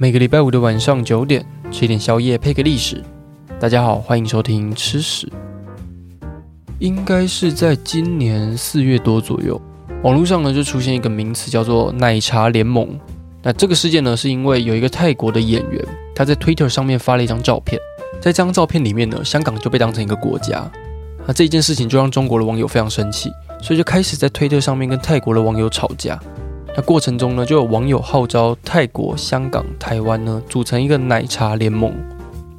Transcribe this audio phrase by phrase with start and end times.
[0.00, 3.02] 每个礼拜五的晚上九点，吃一点宵夜配个历史。
[3.58, 5.28] 大家好，欢迎收听吃史。
[6.78, 9.60] 应该是在今年四月多左右，
[10.04, 12.96] 网络上呢就出现一个名词叫做“奶茶联盟”。
[13.42, 15.84] 那这个事件呢，是因为有一个泰国的演员，
[16.14, 17.76] 他在 Twitter 上面发了一张照片，
[18.20, 20.70] 在这张照片里面呢，香港就被当成一个国家。
[21.26, 26.20] 那这件事情就让中国的网友非常生气，所以就开始在 Twitter 上面跟泰国的网友吵架。
[26.78, 31.92] 那过程中呢，就有网友号召泰国、香港、台湾呢组成一个奶茶联盟。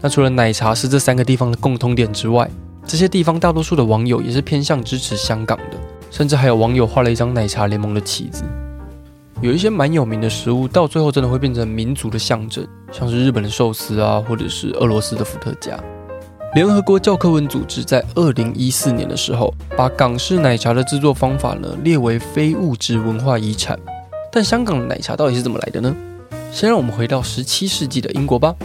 [0.02, 2.49] 那除了奶茶是这三个地方的共通点之外，
[2.85, 5.77] 这些地方大多数的网友也是偏向支持香港的，
[6.12, 8.43] 甚至还有网友画了一张奶茶联盟的旗子。
[9.40, 15.81] 有一些蛮有名的食物，到最后真的会变成民族的象征，像是日本的寿司啊，或者是俄罗斯的伏特加。
[16.55, 23.79] 联合国教科文组织在二零一四年的时候，把港式奶茶的制作方法呢列为非物质文化遗产。
[24.31, 25.95] 但香港的奶茶到底是怎么来的呢？
[26.51, 28.55] 先让我们回到十七世纪的英国吧。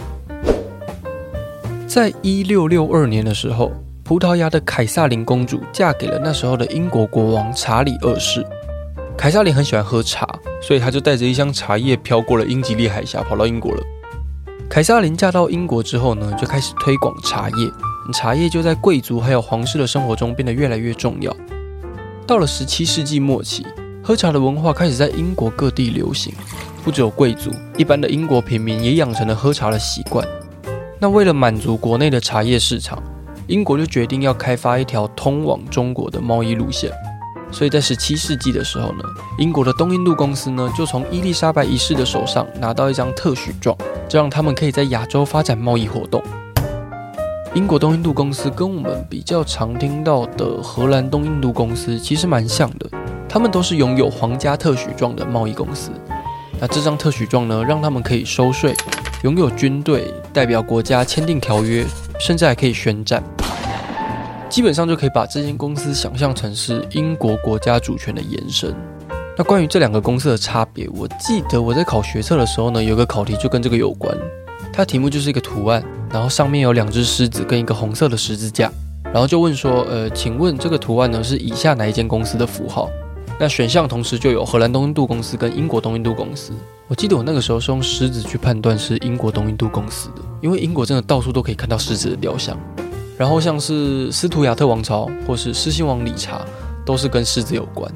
[1.87, 3.71] 在一六六二年的时候，
[4.03, 8.45] 葡萄牙的凯撒琳公主嫁给了那时候的英国国王查理二世。
[9.17, 10.27] 凯撒琳很喜欢喝茶，
[10.61, 13.81] 所以她就带着一箱茶叶飘过了英吉利海峡，跑到英国了。
[14.69, 17.71] 凯撒琳嫁到英国之后呢，就开始推广茶叶，
[18.13, 21.35] 茶叶就在贵族还有皇室的生活中变得越来越重要。
[22.27, 23.65] 到了十七世纪末期。
[24.07, 26.31] 喝茶的文化开始在英国各地流行，
[26.83, 30.23] 不只有贵族，一般的英国平民也养成了喝茶的习惯。
[30.99, 33.01] 那为了满足国内的茶叶市场，
[33.47, 36.91] 英国就决定要开发一条通往中国的贸易路线。
[37.51, 39.03] 所以在十七世纪的时候呢，
[39.39, 43.75] 英国的东印度公司呢就从伊丽莎白一世的手上拿到一张特许状，
[44.07, 46.21] 这让他们可以在亚洲发展贸易活动。
[47.55, 52.87] 英国东印度公司跟我们比较常听到的荷兰东印度公司其实蛮像的。
[53.35, 55.91] 他们都是拥有皇家特许状的贸易公司。
[56.57, 58.73] 那这张特许状呢，让他们可以收税、
[59.23, 61.85] 拥有军队、代表国家签订条约，
[62.17, 63.21] 甚至还可以宣战。
[64.47, 68.73] 基本上就可以把这间公司想象成是英国国家主权的延伸。
[69.37, 74.17] 那关于这两个公司的差别，我记得我在考学测的时候呢，有个考题就跟这个有关。
[74.71, 78.71] 它题目就是一个图案，然后上面有两只狮子跟一个红色的十字架，
[79.03, 82.89] 然后就问说：呃，请问这个图案呢是以下哪一间公司的符号？
[83.37, 86.53] 那选项同时就有荷兰东印度公司跟英国东印度公司。
[86.87, 92.57] 我记得我那个时候是用狮子去判断是英国东印度公司的，因为英国真的到处都可以看到狮子的雕像。
[93.17, 96.45] 然后像是斯图亚特王朝或是狮心王理查，
[96.85, 97.91] 都是跟狮子有关。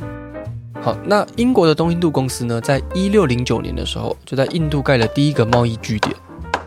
[0.81, 6.13] 好，那英国的东印度公司呢，在一六零九年的时候就在印度盖了第一个贸易据点，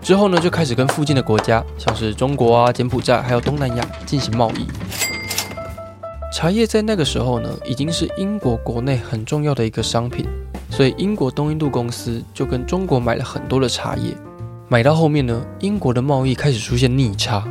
[0.00, 4.66] 之后呢就开始跟附近的国家，像是中国啊、柬埔寨还有东南亚进行贸易。
[6.32, 10.26] 茶叶在那个时候呢，已经是英国国内很重要的一个商品，
[10.70, 14.16] 所以英国东印度公司就跟中国买了很多的茶叶。
[14.66, 17.44] 买到后面呢，英国的贸易开始出现逆差。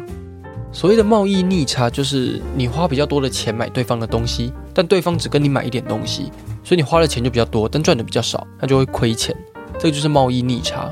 [0.71, 6.31] 所谓的贸易逆差，就是你花比较多的钱买对方的东西，但对方只跟你买一点东西，
[6.63, 9.35] 所以你花的钱就比较多，但赚的比较少，那就会亏钱。
[9.77, 10.89] 这个就是贸易逆差。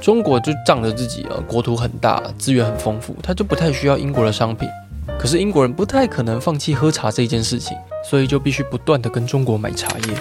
[0.00, 4.68] 中国就仗着自己啊国土很大，资源很丰富，他就不太需要英国的商品。
[5.18, 7.76] 可是英国人不太可能放弃喝茶这件事情，
[8.08, 10.14] 所以就必须不断的跟中国买茶叶。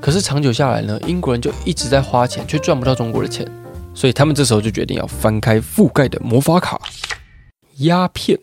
[0.00, 3.46] 可是长久下来呢，英国人就一直在花钱，却赚不到中国的钱，
[3.94, 6.80] 所以他们这时候就决定要翻开覆盖的魔法卡——
[7.78, 8.38] 鸦片。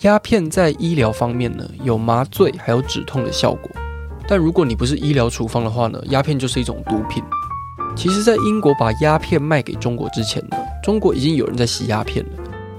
[0.00, 3.70] 鸦片在医疗方面呢，有麻醉还有止痛的效果，
[4.28, 7.22] 但如果你不是医疗处方的话呢，鸦片就是一种毒品。
[7.96, 12.30] 其实，在英国把鸦片卖给中国之前呢，中国已经有人在吸鸦片了。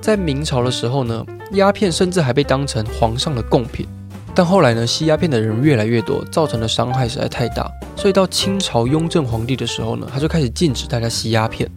[0.07, 3.85] 在明朝的时候呢，鸦片甚至还被当成皇上的贡品。
[4.33, 11.69] 但后来呢，吸鸦片的人越来越多，造成的伤害实在太大，所以到清朝雍正皇帝的时候呢，他就开始禁止大家吸鸦片。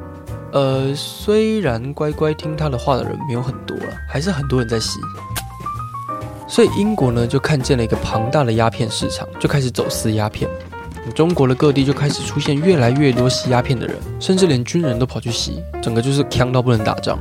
[0.52, 5.00] 呃，虽然乖乖听他的话的人没有很多了，还是很多人在吸。
[6.46, 10.48] 所以英国呢，就看见了一个庞大的鸦片市场，就开始走私鸦片。
[11.16, 17.18] 中国的各地就开始出现越来越多吸鸦片的人，甚至连军人都跑去吸，整个就是强到不能打仗。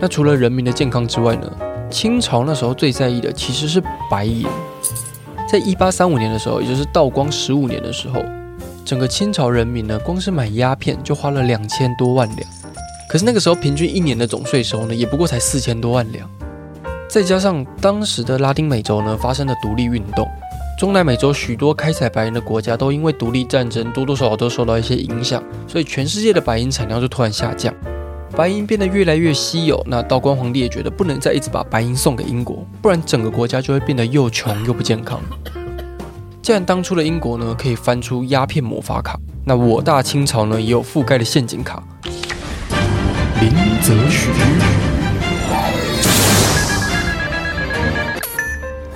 [0.00, 1.50] 那除了人民的健康之外呢，
[1.90, 4.46] 清朝那时候最在意的其实是白银。
[5.48, 8.20] 在一八三五年的时候，也就是道光十五年的时候，
[8.84, 12.40] 整个清朝人民呢，光是买鸦片就花了两千多万两。
[13.08, 16.28] 可是那个时候平均一年的总税收呢，也不过才四千多万两。
[17.08, 20.28] 再加上当时的拉丁美洲呢，发生了独立运动，
[20.78, 27.72] 中南美洲许多开采白银的国家都因为独立战争多多少少都受到一些影响，所以全世界的白银产量就突然下降。
[28.36, 35.18] 白银变得越来越稀有，那道光皇帝也觉得不能再一直把白银送给英国，不然整个国家就会变得又穷又不健康。
[36.42, 41.82] 既然当初的英国呢可以翻出鸦片魔法卡，那我大清朝呢也有覆盖的陷阱卡。
[43.40, 43.50] 林
[43.80, 44.28] 则徐。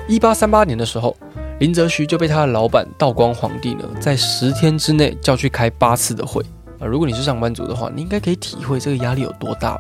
[0.07, 1.17] 一八三八年的时候，
[1.61, 6.45] 林则徐就被他的老板道光皇帝呢，在十天之内叫去开八次的会
[6.81, 6.87] 啊。
[6.87, 9.79] 如果你是上班族的话，你应该可以体会这个压力有多大。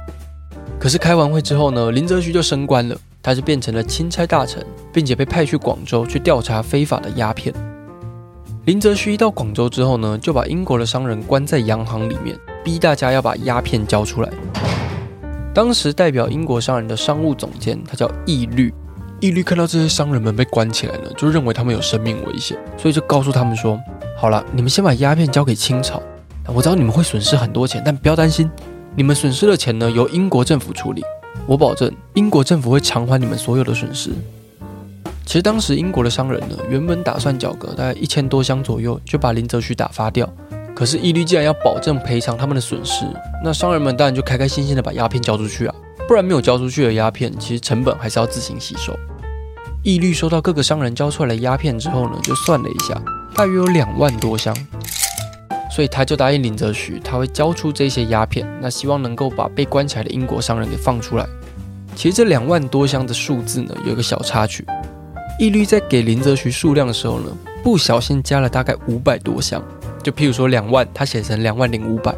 [0.79, 7.53] 可是开完会之后呢，林则徐就升官了，他就变成了钦差大臣，并且被派去广州去调查非法的鸦片。
[8.67, 14.31] 林则徐一到广州之后呢，就把英国的商人关在洋行里面，逼大家要把鸦片交出来。
[15.53, 18.73] 当时代表英国商人的商务总监，他叫义律。
[19.19, 23.79] 义律看到这些商人们被关起来了，就认为他们有生命危险，所以就告诉他们说
[24.17, 26.01] ：“好了，你们先把鸦片交给清朝。
[26.47, 28.51] 我知道你们会损失很多钱，但不要担心，
[28.97, 31.03] 你们损失的钱呢，由英国政府处理。
[31.47, 34.11] 我保证，英国政府会偿还你们所有的损失。”
[35.25, 40.29] 其实当时英国的商人呢，原本打算缴个大概一千多箱左右，就把林则徐打发掉。
[40.75, 43.05] 可是义律既然要保证赔偿他们的损失，
[43.45, 45.75] 那商人们当然就开开心心的把鸦片交出去啊。
[46.09, 48.93] 不然没有交出去的鸦片，其实成本还是要自行吸收。
[49.85, 53.01] 义律收到各个商人交出来的鸦片之后呢，就算了一下，
[53.37, 54.53] 大约有两万多箱，
[55.71, 61.27] 所以他就答应林则徐，他会交出这些鸦片，那希望能够把被关起来的英国商人给放出来。
[61.95, 64.65] 其实这两万多箱的数字呢，有一个小插曲，
[65.39, 67.31] 义律在给林则徐数量的时候呢，
[67.63, 69.63] 不小心加了大概五百多箱，
[70.03, 72.15] 就譬如说两万，他写成两万零五百。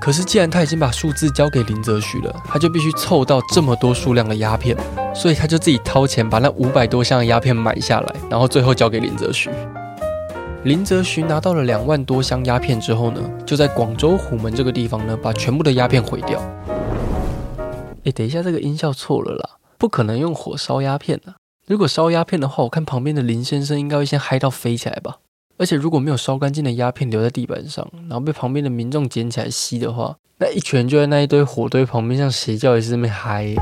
[0.00, 4.74] 可是，既然他已经把数字交给林则徐了，他就必须凑到这么多数量的鸦片，
[5.14, 9.50] 所以他就自己掏钱把那五百多箱的鸦片买下来，然后最后交给林则徐。
[10.64, 16.38] 林则徐拿到了两万多箱鸦片之后呢，就在广州虎门这个地方呢，把全部的鸦片毁掉。
[18.04, 21.34] 哎，等一下，这个音效错了啦，不可能用火烧鸦片的。
[21.66, 25.16] 如果烧鸦片的话，我看旁边的林先生应该会先嗨到飞起来吧。
[25.56, 33.54] 而且如果没有烧干净的鸦片留在地板上，然后被旁边的民众捡起来吸的话，那一群人就在那一堆火堆旁边，像邪教也是这么嗨。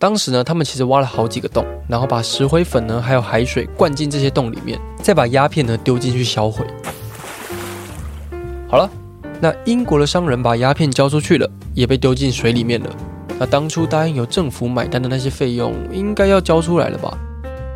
[0.00, 6.64] 当时呢，他们其实挖了好几个洞，然后把石灰粉呢，还有海水灌进这些洞里面，再把鸦片呢丢进去销毁。
[8.68, 8.88] 好了，
[9.40, 12.88] 那英国的商人把鸦片交出去了，也被丢进水里面了。
[13.40, 17.18] 那当初答应由政府买单的那些费用，应该要交出来了吧？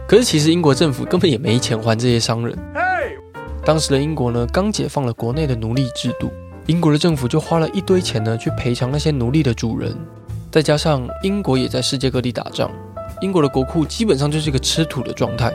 [0.06, 2.56] 可是其实英国政府根本也没钱还这些商人。
[3.64, 6.30] 当时的英国呢，刚解放了国内的奴隶制度，
[6.66, 9.92] 英国的政府就花了一堆钱呢，去赔偿那些奴隶的主人。
[10.52, 12.70] 再加上英国也在世界各地打仗，
[13.22, 15.50] 英国的国库基本上就是一个吃土的状态。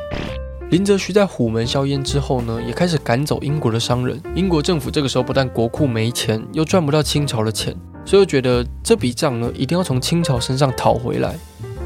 [0.72, 4.20] 林则徐在虎门销烟之后呢，也开始赶走英国的商人。
[4.34, 7.76] 英国政府这个时候不但国库没钱，又赚不到清朝的钱。
[8.06, 11.36] 所以觉得这笔账呢，一定要从清朝身上讨回来。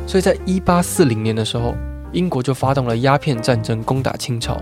[0.08, 1.75] 所以在一八四零年的时候，
[2.13, 4.58] 英国就发动了鸦片战争，攻打清朝。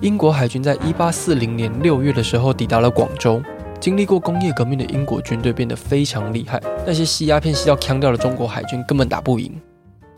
[0.00, 3.42] 英国海军在一八四零年六月的时候抵达了广州。
[3.80, 9.52] 经历过工业革命的英国军队变得非常厉害，那些吸鸦片吸到腔掉的中国海军根本打不赢。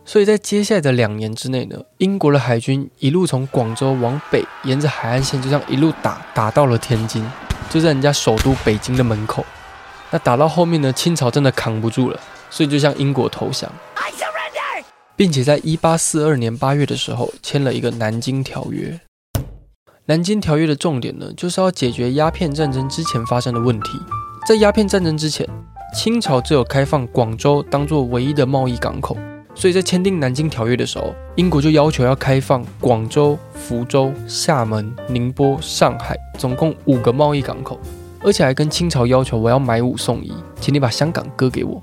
[0.04, 7.24] 所以在接下来的两年之内呢，英国的海军一路从广州往北，沿着海岸线就这样一路打，打到了天津，
[7.68, 9.44] 就在人家首都北京的门口。
[10.10, 12.18] 那打到后面呢，清朝真的扛不住了，
[12.48, 13.70] 所以就向英国投降，
[15.14, 18.88] 并且在一八四二年八月的时候签了一个《南京条约》。
[20.11, 23.90] 《南京条约》的重点呢，就是要解决鸦片战争之前发生的问题。
[24.45, 25.49] 在鸦片战争之前，
[25.95, 29.17] 清朝只有开放广州当做唯一的贸易港口，
[29.55, 37.79] 所以在签订《南京条约》的时候，英国就要求要开放广州、福州、厦门、宁波、上海，总共五个贸易港口。
[38.25, 41.81] 而且还跟清朝要求，我要买五送一，请你把香港割给我。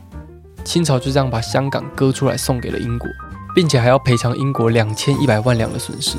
[0.66, 3.08] 清朝就这样把香港割出来送给了英国，
[3.56, 6.18] 并且还要赔偿英国两千一百万两的损失。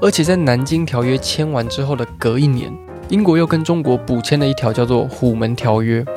[0.00, 2.72] 而且在南京条约签完之后的隔一年，
[3.08, 6.02] 英国又跟中国补签了一条叫做《虎门条约》。《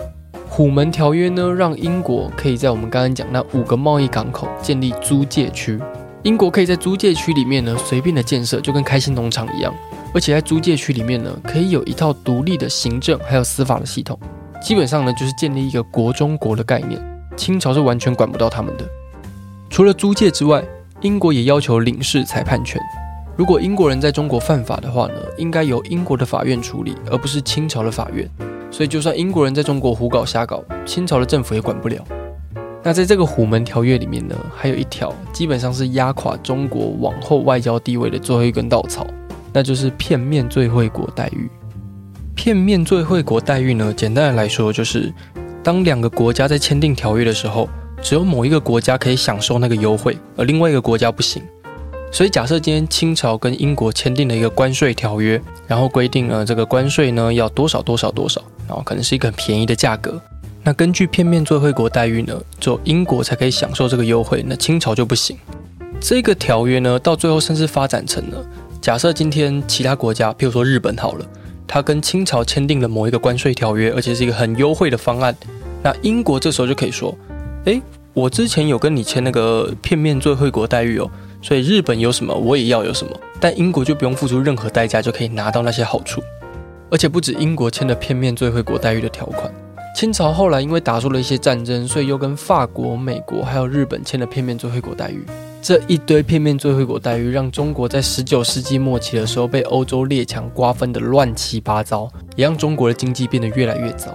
[0.49, 5.79] 虎门条约》呢，让英国可以在我们刚刚讲那五个贸易港口建立租界区，
[6.23, 9.73] 英国可以在租界区里面呢随便的建设，就跟开心农场一样。
[10.13, 14.17] 而且在租界区里面呢，可以有一套独立的行政还有司法的系统，
[14.61, 16.99] 基本上呢就是建立一个国中国的概念。
[17.35, 18.85] 清朝是完全管不到他们的。
[19.69, 20.63] 除了租界之外，
[21.01, 22.81] 英国也要求领事裁判权。
[23.37, 28.27] 如果英国人在中国犯法的话呢，应该由英国的法院处理，而不是清朝的法院。
[28.71, 32.03] 所以就算英国人在中国胡搞瞎搞，清朝的政府也管不了。
[32.81, 39.05] 那在这个虎门条约里面呢，还有一条基本上是压垮中国往后外交地位的最后一根稻草。
[39.53, 41.47] 那就是片面最惠国待遇。
[42.33, 45.13] 片面最惠国待遇呢，简单的来说就是，
[45.61, 47.69] 当两个国家在签订条约的时候，
[48.01, 51.43] 只有某一个国家可以享受那个优惠，而另外一个国家不行。
[52.11, 60.19] 所以假设今天清朝跟英国签订了一个关税条约，然后规定了这个关税呢要多少多少多少，然后可能是一个很便宜的价格。
[60.63, 65.37] 那根据片面最惠国待遇呢，只有英国才可以享受这个优惠，那清朝就不行。
[65.99, 68.45] 这个条约呢，到最后甚至发展成了，
[68.81, 71.25] 假设今天其他国家，譬如说日本好了，
[71.67, 75.35] 他跟清朝签订了某一个关税条约，而且是一个很优惠的方案，
[75.83, 77.15] 那英国这时候就可以说，
[77.65, 77.81] 诶，
[78.13, 81.09] 我之前有跟你签那个片面最惠国待遇哦，
[81.41, 86.21] 所以日本有什么我也要有什么，但英国就不用付出任何代价就可以拿到那些好处，
[86.89, 89.51] 而且不止英国签了片面最惠国待遇的条款。
[89.95, 95.25] 清朝后来因为打出了一些战争，所以又跟法国、美国还有日本签了片面最惠国待遇。
[95.59, 104.11] 这一堆片面最惠国待遇，让中国在十九世纪末期的时候被欧洲列强瓜分得乱七八糟，也让中国的经济变得越来越糟。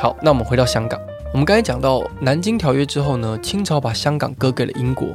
[0.00, 1.00] 好，那我们回到香港。
[1.32, 5.08] 我们刚才讲到南京条约之后呢，清朝把香港割给了英国。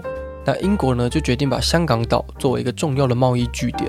[0.50, 3.88] 那英国呢就决定把香港岛作为一个重要的贸易据点，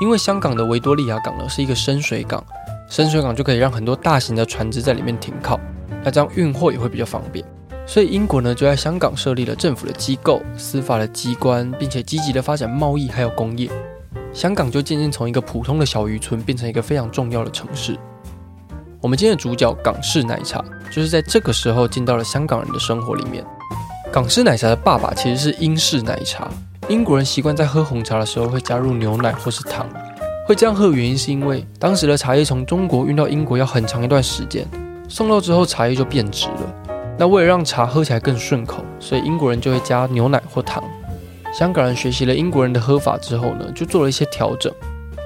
[0.00, 2.44] 因为香港的维多利亚港呢是一个深水港。
[2.88, 5.60] 深水港就可以让很多大型的船只在里面停靠，
[6.02, 7.46] 那这样运货也会比较方便。
[7.86, 13.70] 所以英国呢就在香港设立了政府的机构、司法的机关，并且积极的发展贸易还有工业。
[14.32, 17.96] 香港就渐渐从一个普通的小渔村变成一个非常重要的城市。
[19.00, 23.46] 我们今天的主角港式奶茶，就是在这个时候进到了香港人的生活里面。
[24.12, 26.48] 港式奶茶的爸爸其实是英式奶茶，
[26.88, 29.86] 英国人习惯在喝红茶的时候会加入牛奶或是糖。
[30.48, 34.66] 会这样喝的原因是因为当时的茶叶从中国运到英国要很长一段时间，
[35.08, 36.92] 送到之后茶叶就变质了。
[37.16, 40.82] 那为了让茶喝起来更顺口，所以英国人就会加牛奶或糖。
[41.56, 44.72] 香港人学习了英国人的喝法之后呢，就做了一些调整。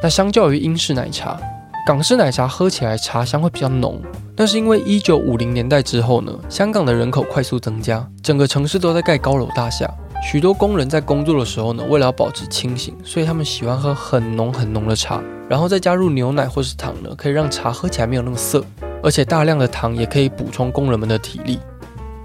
[0.03, 1.41] 那相较于英式奶茶，
[1.87, 4.03] 港式奶茶喝起来茶香会比较浓。
[4.37, 9.89] 但是因为一九五零年代之后呢，香港的人口快速增加，整个城市都在盖高楼大厦。
[10.23, 18.65] 许多工人在工作的时候呢，为了要保持清醒，所以他们喜欢喝很浓很浓的茶，然后再加入牛奶或是糖呢，可以让茶喝起来没有那么涩，
[19.03, 21.59] 而且大量的糖也可以补充工人们的体力。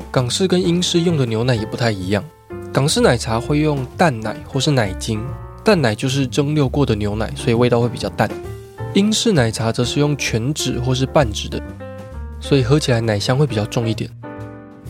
[0.10, 2.24] 港式跟英式用的牛奶也不太一样，
[2.74, 5.22] 港式奶茶会用淡奶或是奶精，
[5.64, 8.28] 淡奶就是蒸馏过的牛奶，所以味道会比较淡。
[8.96, 11.62] 英式奶茶则是用全脂或是半脂的，
[12.40, 14.10] 所以喝起来奶香会比较重一点。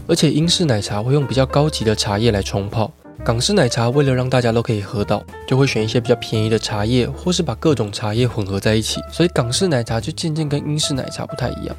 [0.07, 2.91] 而且英式奶茶会用比较高级的茶叶来冲泡，
[3.23, 11.75] 港式奶茶为了让大家都可以喝到，就会选一些比较便宜的茶叶，或是把各种茶叶混合在一起，所以港式奶茶就渐渐跟英式奶茶不太一样。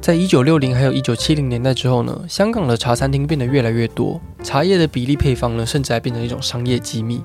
[0.00, 7.20] 在一九六零还有一九七零年代之后呢，香港的茶餐厅变得越来越多，茶叶的比例配方呢，甚至还变成一种商业机密。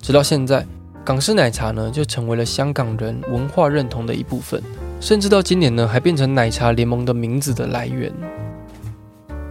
[0.00, 0.64] 直到现在，
[1.04, 4.62] 港式奶茶呢就成为了香港人文化认同的一部分，
[5.00, 8.12] 甚至到今年呢还变成奶茶联盟的名字的来源。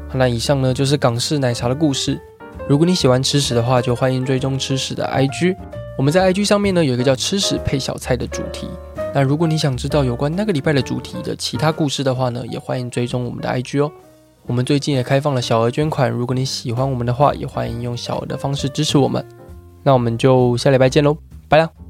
[0.10, 2.20] 好，那以上呢就是港式奶茶的故事。
[2.68, 5.56] 如果你喜欢吃屎的话，就欢迎追踪吃屎的 IG。
[5.98, 8.68] 我们在 IG 上面呢有一个叫“吃屎配小菜”的主题。
[9.16, 13.92] 那如果你想知道有关那个礼拜的主题的其他故事的话呢，也欢迎追踪我们的 IG 哦。
[14.46, 19.26] 我们最近也开放了小额捐款，如果你喜欢我们的话，也欢迎用小额的方式支持我们。
[19.84, 21.18] 那我们就下礼拜见喽，
[21.50, 21.87] 拜了。